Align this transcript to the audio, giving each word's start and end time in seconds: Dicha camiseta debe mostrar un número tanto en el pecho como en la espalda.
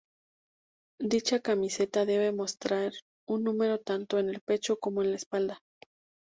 Dicha 0.99 1.41
camiseta 1.41 2.07
debe 2.07 2.31
mostrar 2.31 2.91
un 3.27 3.43
número 3.43 3.79
tanto 3.79 4.17
en 4.17 4.29
el 4.29 4.41
pecho 4.41 4.79
como 4.79 5.03
en 5.03 5.11
la 5.11 5.17
espalda. 5.17 5.61